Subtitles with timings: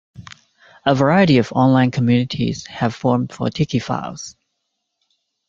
[0.83, 4.33] A variety of online communities have formed for tikiphiles.